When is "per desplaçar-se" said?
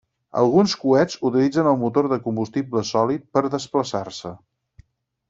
3.37-4.33